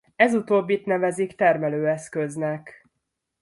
Ez 0.15 0.33
utóbbit 0.33 0.85
nevezik 0.85 1.35
termelőeszköznek. 1.35 2.87